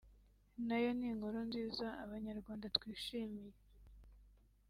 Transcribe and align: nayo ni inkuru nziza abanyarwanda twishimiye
nayo 0.67 0.89
ni 0.97 1.05
inkuru 1.11 1.39
nziza 1.49 1.87
abanyarwanda 2.03 2.65
twishimiye 2.75 3.57